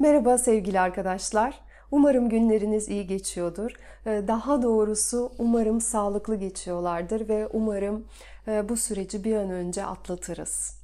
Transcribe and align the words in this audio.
Merhaba 0.00 0.38
sevgili 0.38 0.80
arkadaşlar. 0.80 1.60
Umarım 1.90 2.28
günleriniz 2.28 2.88
iyi 2.88 3.06
geçiyordur. 3.06 3.72
Ee, 4.06 4.22
daha 4.28 4.62
doğrusu 4.62 5.32
umarım 5.38 5.80
sağlıklı 5.80 6.36
geçiyorlardır 6.36 7.28
ve 7.28 7.46
umarım 7.46 8.06
e, 8.48 8.68
bu 8.68 8.76
süreci 8.76 9.24
bir 9.24 9.36
an 9.36 9.50
önce 9.50 9.84
atlatırız. 9.84 10.78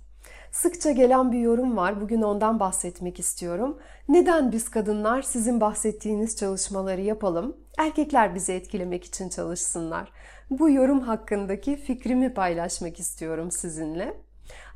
Sıkça 0.53 0.91
gelen 0.91 1.33
bir 1.33 1.39
yorum 1.39 1.77
var. 1.77 2.01
Bugün 2.01 2.23
ondan 2.23 2.61
bahsetmek 2.61 3.21
istiyorum. 3.21 3.79
Neden 4.09 4.53
biz 4.53 4.69
kadınlar 4.69 5.23
sizin 5.23 5.61
bahsettiğiniz 5.61 6.37
çalışmaları 6.37 7.01
yapalım? 7.01 7.57
Erkekler 7.79 8.35
bizi 8.35 8.53
etkilemek 8.53 9.05
için 9.05 9.29
çalışsınlar. 9.29 10.13
Bu 10.51 10.71
yorum 10.71 11.01
hakkındaki 11.01 11.77
fikrimi 11.77 12.35
paylaşmak 12.35 13.01
istiyorum 13.01 13.51
sizinle. 13.51 14.25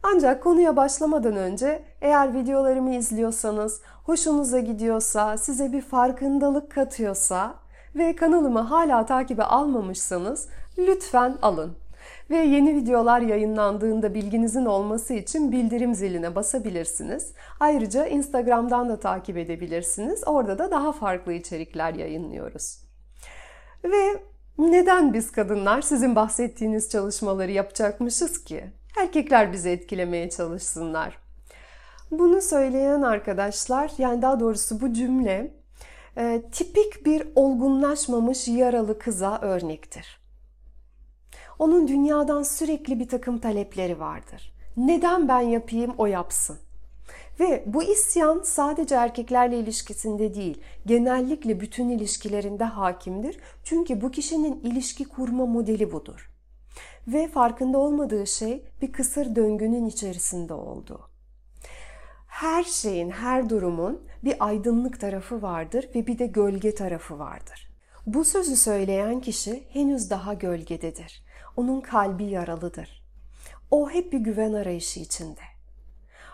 Ancak 0.02 0.42
konuya 0.42 0.76
başlamadan 0.76 1.36
önce 1.36 1.82
eğer 2.00 2.34
videolarımı 2.34 2.94
izliyorsanız, 2.94 3.80
hoşunuza 4.04 4.60
gidiyorsa, 4.60 5.36
size 5.36 5.72
bir 5.72 5.82
farkındalık 5.82 6.70
katıyorsa 6.70 7.54
ve 7.96 8.16
kanalımı 8.16 8.60
hala 8.60 9.06
takibe 9.06 9.42
almamışsanız 9.42 10.48
lütfen 10.78 11.38
alın. 11.42 11.76
Ve 12.30 12.36
yeni 12.36 12.74
videolar 12.74 13.20
yayınlandığında 13.20 14.14
bilginizin 14.14 14.64
olması 14.64 15.14
için 15.14 15.52
bildirim 15.52 15.94
ziline 15.94 16.34
basabilirsiniz. 16.34 17.32
Ayrıca 17.60 18.06
Instagram'dan 18.06 18.88
da 18.88 19.00
takip 19.00 19.36
edebilirsiniz. 19.36 20.22
Orada 20.26 20.58
da 20.58 20.70
daha 20.70 20.92
farklı 20.92 21.32
içerikler 21.32 21.94
yayınlıyoruz. 21.94 22.78
Ve 23.84 24.22
neden 24.58 25.12
biz 25.12 25.32
kadınlar 25.32 25.82
sizin 25.82 26.16
bahsettiğiniz 26.16 26.90
çalışmaları 26.90 27.50
yapacakmışız 27.50 28.44
ki? 28.44 28.72
Erkekler 28.96 29.52
bizi 29.52 29.70
etkilemeye 29.70 30.30
çalışsınlar. 30.30 31.18
Bunu 32.10 32.40
söyleyen 32.40 33.02
arkadaşlar, 33.02 33.92
yani 33.98 34.22
daha 34.22 34.40
doğrusu 34.40 34.80
bu 34.80 34.92
cümle 34.92 35.54
e, 36.16 36.42
tipik 36.52 37.06
bir 37.06 37.28
olgunlaşmamış 37.34 38.48
yaralı 38.48 38.98
kıza 38.98 39.38
örnektir. 39.40 40.20
Onun 41.58 41.88
dünyadan 41.88 42.42
sürekli 42.42 43.00
bir 43.00 43.08
takım 43.08 43.38
talepleri 43.38 44.00
vardır. 44.00 44.54
Neden 44.76 45.28
ben 45.28 45.40
yapayım 45.40 45.94
o 45.98 46.06
yapsın? 46.06 46.58
Ve 47.40 47.64
bu 47.66 47.82
isyan 47.82 48.40
sadece 48.44 48.94
erkeklerle 48.94 49.58
ilişkisinde 49.58 50.34
değil, 50.34 50.60
genellikle 50.86 51.60
bütün 51.60 51.88
ilişkilerinde 51.88 52.64
hakimdir. 52.64 53.38
Çünkü 53.64 54.00
bu 54.00 54.10
kişinin 54.10 54.60
ilişki 54.60 55.04
kurma 55.04 55.46
modeli 55.46 55.92
budur. 55.92 56.30
Ve 57.08 57.28
farkında 57.28 57.78
olmadığı 57.78 58.26
şey 58.26 58.64
bir 58.82 58.92
kısır 58.92 59.36
döngünün 59.36 59.86
içerisinde 59.86 60.54
olduğu. 60.54 61.00
Her 62.26 62.64
şeyin, 62.64 63.10
her 63.10 63.50
durumun 63.50 64.02
bir 64.24 64.46
aydınlık 64.46 65.00
tarafı 65.00 65.42
vardır 65.42 65.88
ve 65.94 66.06
bir 66.06 66.18
de 66.18 66.26
gölge 66.26 66.74
tarafı 66.74 67.18
vardır. 67.18 67.68
Bu 68.06 68.24
sözü 68.24 68.56
söyleyen 68.56 69.20
kişi 69.20 69.64
henüz 69.72 70.10
daha 70.10 70.34
gölgededir. 70.34 71.24
Onun 71.56 71.80
kalbi 71.80 72.24
yaralıdır. 72.24 73.04
O 73.70 73.90
hep 73.90 74.12
bir 74.12 74.18
güven 74.18 74.52
arayışı 74.52 75.00
içinde. 75.00 75.40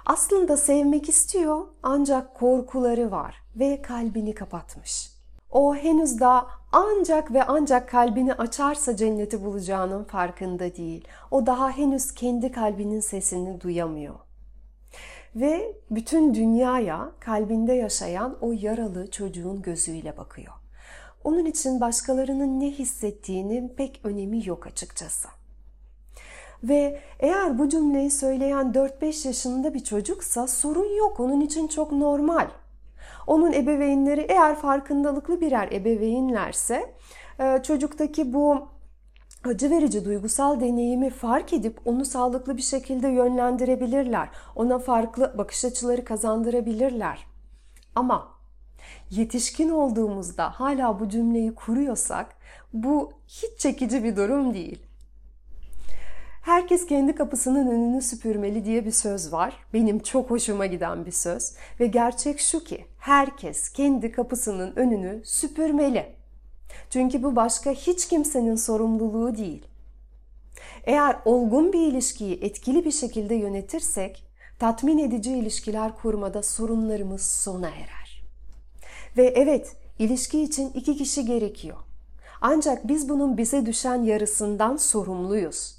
Aslında 0.06 0.56
sevmek 0.56 1.08
istiyor 1.08 1.66
ancak 1.82 2.34
korkuları 2.34 3.10
var 3.10 3.42
ve 3.56 3.82
kalbini 3.82 4.34
kapatmış. 4.34 5.13
O 5.55 5.74
henüz 5.74 6.20
daha 6.20 6.47
ancak 6.72 7.33
ve 7.33 7.44
ancak 7.44 7.88
kalbini 7.88 8.34
açarsa 8.34 8.97
cenneti 8.97 9.44
bulacağının 9.44 10.05
farkında 10.05 10.77
değil. 10.77 11.08
O 11.30 11.46
daha 11.46 11.70
henüz 11.70 12.14
kendi 12.14 12.52
kalbinin 12.52 13.00
sesini 13.00 13.61
duyamıyor. 13.61 14.14
Ve 15.36 15.77
bütün 15.90 16.34
dünyaya 16.34 17.11
kalbinde 17.20 17.73
yaşayan 17.73 18.36
o 18.40 18.52
yaralı 18.52 19.11
çocuğun 19.11 19.62
gözüyle 19.62 20.17
bakıyor. 20.17 20.52
Onun 21.24 21.45
için 21.45 21.80
başkalarının 21.80 22.61
ne 22.61 22.70
hissettiğinin 22.70 23.68
pek 23.68 24.01
önemi 24.05 24.48
yok 24.48 24.67
açıkçası. 24.67 25.28
Ve 26.62 27.01
eğer 27.20 27.58
bu 27.58 27.68
cümleyi 27.68 28.11
söyleyen 28.11 28.73
4-5 28.73 29.27
yaşında 29.27 29.74
bir 29.74 29.84
çocuksa 29.84 30.46
sorun 30.46 30.96
yok. 30.96 31.20
Onun 31.20 31.40
için 31.40 31.68
çok 31.68 31.92
normal. 31.92 32.48
Onun 33.27 33.52
ebeveynleri 33.52 34.27
eğer 34.29 34.57
farkındalıklı 34.57 35.40
birer 35.40 35.73
ebeveynlerse 35.73 36.95
e, 37.39 37.62
çocuktaki 37.62 38.33
bu 38.33 38.68
acı 39.45 39.70
verici 39.70 40.05
duygusal 40.05 40.61
deneyimi 40.61 41.11
fark 41.11 41.52
edip 41.52 41.80
onu 41.84 42.05
sağlıklı 42.05 42.57
bir 42.57 42.63
şekilde 42.63 43.08
yönlendirebilirler. 43.08 44.29
Ona 44.57 44.79
farklı 44.79 45.34
bakış 45.39 45.64
açıları 45.64 46.05
kazandırabilirler. 46.05 47.27
Ama 47.95 48.29
yetişkin 49.11 49.68
olduğumuzda 49.68 50.51
hala 50.51 51.01
bu 51.01 51.08
cümleyi 51.08 51.55
kuruyorsak 51.55 52.36
bu 52.73 53.13
hiç 53.29 53.58
çekici 53.58 54.05
bir 54.05 54.17
durum 54.17 54.55
değil. 54.55 54.86
Herkes 56.44 56.86
kendi 56.86 57.14
kapısının 57.14 57.66
önünü 57.66 58.02
süpürmeli 58.02 58.64
diye 58.64 58.84
bir 58.84 58.90
söz 58.90 59.32
var. 59.32 59.56
Benim 59.72 59.98
çok 59.98 60.30
hoşuma 60.30 60.66
giden 60.66 61.06
bir 61.06 61.12
söz 61.12 61.55
ve 61.80 61.86
gerçek 61.86 62.40
şu 62.40 62.64
ki 62.64 62.86
herkes 62.98 63.68
kendi 63.68 64.12
kapısının 64.12 64.77
önünü 64.77 65.20
süpürmeli. 65.24 66.06
Çünkü 66.90 67.22
bu 67.22 67.36
başka 67.36 67.70
hiç 67.70 68.08
kimsenin 68.08 68.56
sorumluluğu 68.56 69.36
değil. 69.36 69.66
Eğer 70.84 71.16
olgun 71.24 71.72
bir 71.72 71.80
ilişkiyi 71.80 72.40
etkili 72.40 72.84
bir 72.84 72.92
şekilde 72.92 73.34
yönetirsek 73.34 74.24
tatmin 74.58 74.98
edici 74.98 75.33
ilişkiler 75.33 75.96
kurmada 75.96 76.42
sorunlarımız 76.42 77.22
sona 77.22 77.68
erer. 77.68 78.24
Ve 79.16 79.27
evet, 79.27 79.77
ilişki 79.98 80.42
için 80.42 80.70
iki 80.74 80.96
kişi 80.96 81.24
gerekiyor. 81.24 81.77
Ancak 82.40 82.88
biz 82.88 83.08
bunun 83.08 83.36
bize 83.36 83.66
düşen 83.66 84.02
yarısından 84.02 84.77
sorumluyuz. 84.77 85.73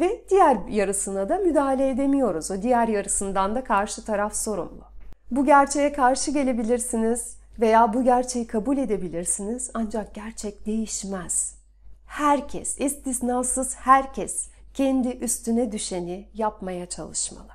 Ve 0.00 0.24
diğer 0.30 0.56
yarısına 0.68 1.28
da 1.28 1.38
müdahale 1.38 1.88
edemiyoruz. 1.88 2.50
O 2.50 2.62
diğer 2.62 2.88
yarısından 2.88 3.54
da 3.54 3.64
karşı 3.64 4.04
taraf 4.04 4.36
sorumlu. 4.36 4.84
Bu 5.30 5.44
gerçeğe 5.44 5.92
karşı 5.92 6.30
gelebilirsiniz 6.30 7.38
veya 7.60 7.94
bu 7.94 8.04
gerçeği 8.04 8.46
kabul 8.46 8.78
edebilirsiniz 8.78 9.70
ancak 9.74 10.14
gerçek 10.14 10.66
değişmez. 10.66 11.58
Herkes, 12.06 12.80
istisnasız 12.80 13.76
herkes 13.76 14.48
kendi 14.74 15.08
üstüne 15.08 15.72
düşeni 15.72 16.28
yapmaya 16.34 16.86
çalışmalı. 16.86 17.52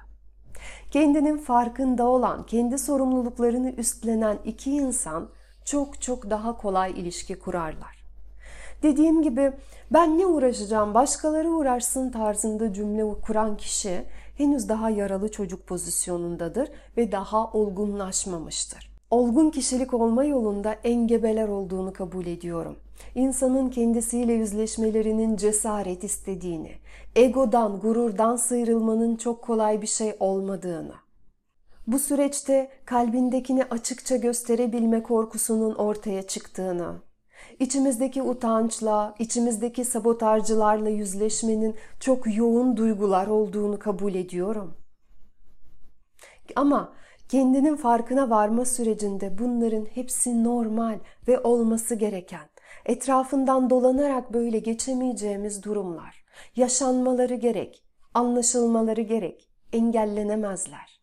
Kendinin 0.92 1.38
farkında 1.38 2.08
olan, 2.08 2.46
kendi 2.46 2.78
sorumluluklarını 2.78 3.72
üstlenen 3.72 4.38
iki 4.46 4.72
insan 4.72 5.30
çok 5.66 6.02
çok 6.02 6.30
daha 6.30 6.58
kolay 6.58 6.92
ilişki 6.92 7.40
kurarlar. 7.40 8.03
Dediğim 8.84 9.22
gibi 9.22 9.54
ben 9.92 10.18
ne 10.18 10.26
uğraşacağım 10.26 10.94
başkaları 10.94 11.50
uğraşsın 11.50 12.12
tarzında 12.12 12.74
cümle 12.74 13.04
kuran 13.22 13.58
kişi 13.58 14.04
henüz 14.38 14.70
daha 14.70 14.90
yaralı 14.90 15.32
çocuk 15.32 15.68
pozisyonundadır 15.68 16.70
ve 16.98 17.12
daha 17.12 17.52
olgunlaşmamıştır. 17.52 18.94
Olgun 19.12 19.50
kişilik 19.50 19.94
olma 19.94 20.24
yolunda 20.24 20.74
engebeler 20.74 21.48
olduğunu 21.48 21.94
kabul 21.94 22.26
ediyorum. 22.26 22.76
İnsanın 23.16 23.70
kendisiyle 23.70 24.34
yüzleşmelerinin 24.34 25.36
cesaret 25.36 26.04
istediğini, 26.04 26.72
egodan, 27.16 27.80
gururdan 27.80 28.36
sıyrılmanın 28.36 29.16
çok 29.16 29.42
kolay 29.42 29.82
bir 29.82 29.88
şey 29.88 30.16
olmadığını, 30.20 30.94
bu 31.88 32.00
süreçte 32.00 32.70
kalbindekini 32.86 33.64
açıkça 33.64 34.16
gösterebilme 34.16 35.04
korkusunun 35.04 35.76
ortaya 35.76 36.24
çıktığını, 36.24 36.94
İçimizdeki 37.60 38.22
utançla, 38.22 39.16
içimizdeki 39.20 39.86
sabotajcılarla 39.86 40.90
yüzleşmenin 40.90 41.76
çok 42.00 42.38
yoğun 42.38 42.78
duygular 42.78 43.28
olduğunu 43.28 43.80
kabul 43.80 44.16
ediyorum. 44.16 44.78
Ama 46.56 46.94
kendinin 47.30 47.76
farkına 47.76 48.30
varma 48.30 48.66
sürecinde 48.66 49.38
bunların 49.38 49.86
hepsi 49.86 50.44
normal 50.44 51.00
ve 51.28 51.40
olması 51.40 51.96
gereken, 51.96 52.50
etrafından 52.86 53.70
dolanarak 53.70 54.34
böyle 54.34 54.60
geçemeyeceğimiz 54.60 55.64
durumlar, 55.64 56.26
yaşanmaları 56.56 57.36
gerek, 57.36 57.84
anlaşılmaları 58.14 59.02
gerek, 59.02 59.50
engellenemezler. 59.74 61.02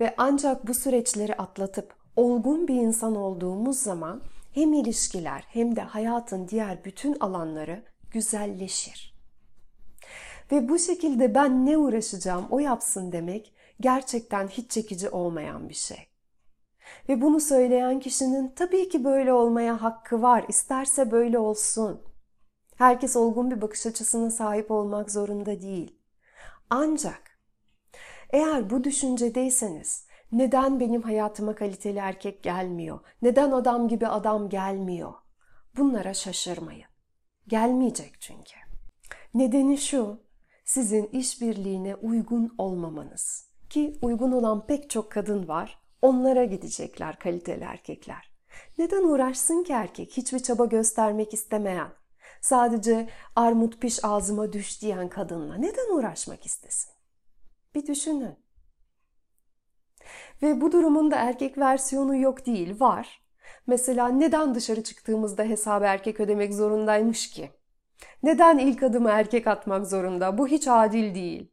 Ve 0.00 0.14
ancak 0.18 0.68
bu 0.68 0.74
süreçleri 0.74 1.34
atlatıp 1.34 1.94
olgun 2.16 2.68
bir 2.68 2.74
insan 2.74 3.16
olduğumuz 3.16 3.78
zaman 3.78 4.22
hem 4.58 4.72
ilişkiler 4.72 5.44
hem 5.48 5.76
de 5.76 5.80
hayatın 5.80 6.48
diğer 6.48 6.84
bütün 6.84 7.16
alanları 7.20 7.84
güzelleşir. 8.10 9.18
Ve 10.52 10.68
bu 10.68 10.78
şekilde 10.78 11.34
ben 11.34 11.66
ne 11.66 11.78
uğraşacağım 11.78 12.46
o 12.50 12.58
yapsın 12.58 13.12
demek 13.12 13.54
gerçekten 13.80 14.48
hiç 14.48 14.70
çekici 14.70 15.08
olmayan 15.10 15.68
bir 15.68 15.74
şey. 15.74 16.08
Ve 17.08 17.20
bunu 17.20 17.40
söyleyen 17.40 18.00
kişinin 18.00 18.48
tabii 18.56 18.88
ki 18.88 19.04
böyle 19.04 19.32
olmaya 19.32 19.82
hakkı 19.82 20.22
var. 20.22 20.44
İsterse 20.48 21.10
böyle 21.10 21.38
olsun. 21.38 22.02
Herkes 22.76 23.16
olgun 23.16 23.50
bir 23.50 23.60
bakış 23.60 23.86
açısına 23.86 24.30
sahip 24.30 24.70
olmak 24.70 25.10
zorunda 25.10 25.62
değil. 25.62 25.98
Ancak 26.70 27.22
eğer 28.30 28.70
bu 28.70 28.84
düşüncedeyseniz 28.84 30.07
Neden 30.32 30.80
benim 30.80 31.02
hayatıma 31.02 31.54
kaliteli 31.54 31.98
erkek 31.98 32.42
gelmiyor? 32.42 33.00
Neden 33.22 33.50
adam 33.50 33.88
gibi 33.88 34.06
adam 34.06 34.48
gelmiyor? 34.48 35.14
Bunlara 35.76 36.14
şaşırmayın. 36.14 36.88
Gelmeyecek 37.46 38.20
çünkü. 38.20 38.54
Nedeni 39.34 39.78
şu, 39.78 40.20
sizin 40.64 41.06
işbirliğine 41.06 41.94
uygun 41.94 42.54
olmamanız. 42.58 43.48
Ki 43.70 43.98
uygun 44.02 44.32
olan 44.32 44.66
pek 44.66 44.90
çok 44.90 45.12
kadın 45.12 45.48
var. 45.48 45.78
Onlara 46.02 46.44
gidecekler 46.44 47.18
kaliteli 47.18 47.64
erkekler. 47.64 48.30
Neden 48.78 49.02
uğraşsın 49.04 49.62
ki 49.62 49.72
erkek 49.72 50.16
hiçbir 50.16 50.38
çaba 50.38 50.64
göstermek 50.64 51.34
istemeyen? 51.34 51.92
Sadece 52.40 53.08
armut 53.36 53.80
piş 53.80 54.04
ağzıma 54.04 54.52
düş 54.52 54.82
diyen 54.82 55.08
kadınla 55.08 55.56
neden 55.56 55.96
uğraşmak 55.96 56.46
istesin? 56.46 56.92
Bir 57.74 57.86
düşünün. 57.86 58.47
Ve 60.42 60.60
bu 60.60 60.72
durumun 60.72 61.10
da 61.10 61.16
erkek 61.16 61.58
versiyonu 61.58 62.16
yok 62.16 62.46
değil, 62.46 62.80
var. 62.80 63.22
Mesela 63.66 64.08
neden 64.08 64.54
dışarı 64.54 64.82
çıktığımızda 64.82 65.42
hesabı 65.42 65.84
erkek 65.84 66.20
ödemek 66.20 66.54
zorundaymış 66.54 67.30
ki? 67.30 67.50
Neden 68.22 68.58
ilk 68.58 68.82
adımı 68.82 69.10
erkek 69.10 69.46
atmak 69.46 69.86
zorunda? 69.86 70.38
Bu 70.38 70.48
hiç 70.48 70.68
adil 70.68 71.14
değil. 71.14 71.50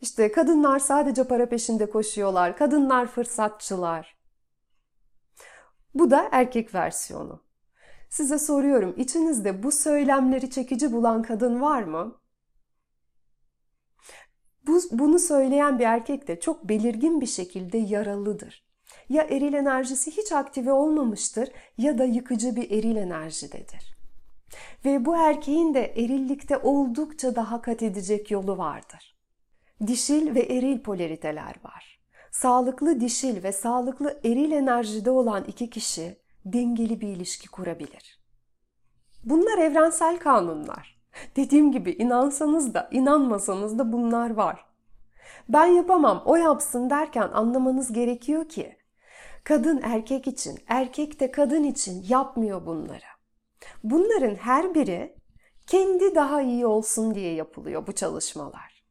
İşte 0.00 0.32
kadınlar 0.32 0.78
sadece 0.78 1.24
para 1.24 1.48
peşinde 1.48 1.90
koşuyorlar. 1.90 2.56
Kadınlar 2.56 3.06
fırsatçılar. 3.06 4.16
Bu 5.94 6.10
da 6.10 6.28
erkek 6.32 6.74
versiyonu. 6.74 7.44
Size 8.10 8.38
soruyorum, 8.38 8.94
içinizde 8.96 9.62
bu 9.62 9.72
söylemleri 9.72 10.50
çekici 10.50 10.92
bulan 10.92 11.22
kadın 11.22 11.60
var 11.60 11.82
mı? 11.82 12.20
Bu, 14.90 14.98
bunu 14.98 15.18
söyleyen 15.18 15.78
bir 15.78 15.84
erkek 15.84 16.28
de 16.28 16.40
çok 16.40 16.68
belirgin 16.68 17.20
bir 17.20 17.26
şekilde 17.26 17.78
yaralıdır. 17.78 18.64
Ya 19.08 19.22
eril 19.22 19.52
enerjisi 19.52 20.10
hiç 20.10 20.32
aktive 20.32 20.72
olmamıştır 20.72 21.48
ya 21.78 21.98
da 21.98 22.04
yıkıcı 22.04 22.56
bir 22.56 22.70
eril 22.70 22.96
enerjidedir. 22.96 23.96
Ve 24.84 25.04
bu 25.04 25.16
erkeğin 25.16 25.74
de 25.74 25.86
erillikte 25.86 26.58
oldukça 26.58 27.36
daha 27.36 27.62
kat 27.62 27.82
edecek 27.82 28.30
yolu 28.30 28.58
vardır. 28.58 29.16
Dişil 29.86 30.34
ve 30.34 30.40
eril 30.40 30.78
polariteler 30.78 31.54
var. 31.64 32.00
Sağlıklı 32.30 33.00
dişil 33.00 33.42
ve 33.42 33.52
sağlıklı 33.52 34.20
eril 34.24 34.52
enerjide 34.52 35.10
olan 35.10 35.44
iki 35.44 35.70
kişi 35.70 36.18
dengeli 36.44 37.00
bir 37.00 37.08
ilişki 37.08 37.48
kurabilir. 37.48 38.20
Bunlar 39.24 39.58
evrensel 39.58 40.18
kanunlar. 40.18 41.00
Dediğim 41.36 41.72
gibi 41.72 41.90
inansanız 41.90 42.74
da 42.74 42.88
inanmasanız 42.92 43.78
da 43.78 43.92
bunlar 43.92 44.30
var. 44.30 44.64
Ben 45.48 45.66
yapamam, 45.66 46.22
o 46.24 46.36
yapsın 46.36 46.90
derken 46.90 47.28
anlamanız 47.32 47.92
gerekiyor 47.92 48.48
ki 48.48 48.76
kadın 49.44 49.80
erkek 49.82 50.26
için, 50.26 50.58
erkek 50.68 51.20
de 51.20 51.30
kadın 51.30 51.62
için 51.62 52.04
yapmıyor 52.08 52.66
bunları. 52.66 53.14
Bunların 53.84 54.34
her 54.34 54.74
biri 54.74 55.16
kendi 55.66 56.14
daha 56.14 56.42
iyi 56.42 56.66
olsun 56.66 57.14
diye 57.14 57.34
yapılıyor 57.34 57.86
bu 57.86 57.92
çalışmalar. 57.92 58.84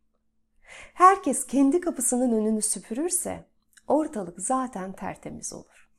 Herkes 0.93 1.47
kendi 1.47 1.81
kapısının 1.81 2.31
önünü 2.31 2.61
süpürürse 2.61 3.45
ortalık 3.87 4.41
zaten 4.41 4.93
tertemiz 4.93 5.53
olur. 5.53 5.89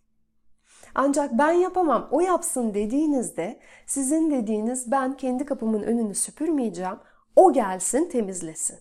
Ancak 0.95 1.39
ben 1.39 1.53
yapamam, 1.53 2.09
o 2.11 2.21
yapsın 2.21 2.75
dediğinizde 2.75 3.61
sizin 3.87 4.31
dediğiniz 4.31 4.91
ben 4.91 5.17
kendi 5.17 5.45
kapımın 5.45 5.83
önünü 5.83 6.15
süpürmeyeceğim, 6.15 6.99
o 7.37 7.53
gelsin 7.53 8.09
temizlesin. 8.09 8.79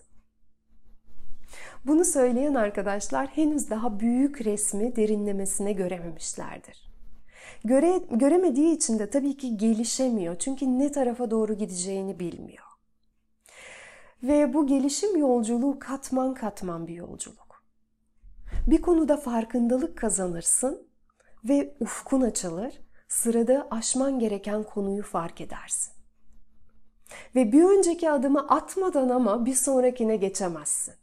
Bunu 1.84 2.04
söyleyen 2.04 2.54
arkadaşlar 2.54 3.26
henüz 3.26 3.70
daha 3.70 4.00
büyük 4.00 4.44
resmi 4.44 4.96
derinlemesine 4.96 5.72
görememişlerdir. 5.72 6.90
Göre, 7.64 8.00
göremediği 8.10 8.76
için 8.76 8.98
de 8.98 9.10
tabii 9.10 9.36
ki 9.36 9.56
gelişemiyor. 9.56 10.38
Çünkü 10.38 10.66
ne 10.66 10.92
tarafa 10.92 11.30
doğru 11.30 11.54
gideceğini 11.54 12.20
bilmiyor. 12.20 12.64
Ve 14.22 14.54
bu 14.54 14.66
gelişim 14.66 15.16
yolculuğu 15.16 15.78
katman 15.78 16.34
katman 16.34 16.86
bir 16.86 16.94
yolculuk. 16.94 17.64
Bir 18.66 18.82
konuda 18.82 19.16
farkındalık 19.16 19.98
kazanırsın 19.98 20.88
ve 21.44 21.76
ufkun 21.80 22.20
açılır, 22.20 22.80
sırada 23.08 23.68
aşman 23.70 24.18
gereken 24.18 24.62
konuyu 24.62 25.02
fark 25.02 25.40
edersin. 25.40 25.92
Ve 27.34 27.52
bir 27.52 27.64
önceki 27.64 28.10
adımı 28.10 28.48
atmadan 28.48 29.08
ama 29.08 29.46
bir 29.46 29.54
sonrakine 29.54 30.16
geçemezsin. 30.16 30.94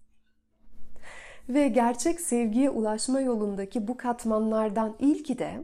Ve 1.49 1.67
gerçek 1.67 2.21
sevgiye 2.21 2.69
ulaşma 2.69 3.21
yolundaki 3.21 3.87
bu 3.87 3.97
katmanlardan 3.97 4.95
ilki 4.99 5.39
de 5.39 5.63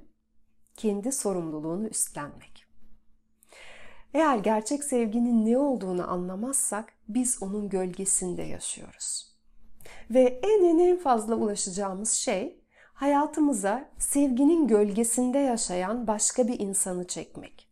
kendi 0.75 1.11
sorumluluğunu 1.11 1.87
üstlenmek. 1.87 2.65
Eğer 4.13 4.37
gerçek 4.37 4.83
sevginin 4.83 5.45
ne 5.45 5.57
olduğunu 5.57 6.11
anlamazsak 6.11 6.93
biz 7.07 7.43
onun 7.43 7.69
gölgesinde 7.69 8.43
yaşıyoruz. 8.43 9.37
Ve 10.09 10.39
en 10.43 10.63
en 10.63 10.79
en 10.79 10.97
fazla 10.97 11.35
ulaşacağımız 11.35 12.11
şey 12.11 12.61
hayatımıza 12.93 13.89
sevginin 13.97 14.67
gölgesinde 14.67 15.37
yaşayan 15.37 16.07
başka 16.07 16.47
bir 16.47 16.59
insanı 16.59 17.07
çekmek. 17.07 17.67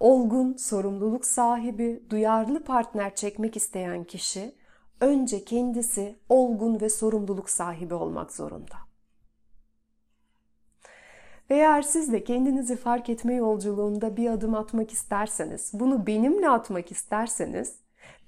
Olgun, 0.00 0.56
sorumluluk 0.56 1.26
sahibi, 1.26 2.02
duyarlı 2.10 2.64
partner 2.64 3.14
çekmek 3.14 3.56
isteyen 3.56 4.04
kişi 4.04 4.54
önce 5.00 5.44
kendisi 5.44 6.16
olgun 6.28 6.80
ve 6.80 6.88
sorumluluk 6.88 7.50
sahibi 7.50 7.94
olmak 7.94 8.32
zorunda. 8.32 8.76
Eğer 11.50 11.82
siz 11.82 12.12
de 12.12 12.24
kendinizi 12.24 12.76
fark 12.76 13.10
etme 13.10 13.34
yolculuğunda 13.34 14.16
bir 14.16 14.30
adım 14.30 14.54
atmak 14.54 14.92
isterseniz, 14.92 15.70
bunu 15.72 16.06
benimle 16.06 16.48
atmak 16.48 16.92
isterseniz 16.92 17.76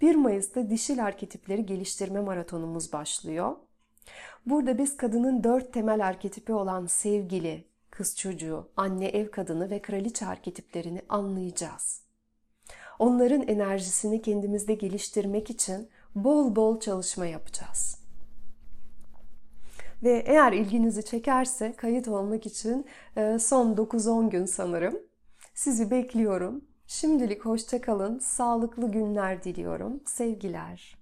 1 0.00 0.14
Mayıs'ta 0.14 0.70
dişil 0.70 1.04
arketipleri 1.04 1.66
geliştirme 1.66 2.20
maratonumuz 2.20 2.92
başlıyor. 2.92 3.56
Burada 4.46 4.78
biz 4.78 4.96
kadının 4.96 5.44
dört 5.44 5.72
temel 5.72 6.06
arketipi 6.06 6.52
olan 6.52 6.86
sevgili, 6.86 7.64
kız 7.90 8.16
çocuğu, 8.16 8.68
anne 8.76 9.06
ev 9.06 9.30
kadını 9.30 9.70
ve 9.70 9.82
kraliçe 9.82 10.26
arketiplerini 10.26 11.02
anlayacağız. 11.08 12.02
Onların 12.98 13.42
enerjisini 13.42 14.22
kendimizde 14.22 14.74
geliştirmek 14.74 15.50
için 15.50 15.88
bol 16.14 16.56
bol 16.56 16.80
çalışma 16.80 17.26
yapacağız. 17.26 17.98
Ve 20.02 20.22
eğer 20.26 20.52
ilginizi 20.52 21.04
çekerse 21.04 21.72
kayıt 21.76 22.08
olmak 22.08 22.46
için 22.46 22.86
e, 23.16 23.38
son 23.38 23.74
9-10 23.76 24.30
gün 24.30 24.44
sanırım. 24.44 24.98
Sizi 25.54 25.90
bekliyorum. 25.90 26.64
Şimdilik 26.86 27.44
hoşça 27.44 27.80
kalın. 27.80 28.18
Sağlıklı 28.18 28.92
günler 28.92 29.44
diliyorum. 29.44 30.00
Sevgiler. 30.06 30.97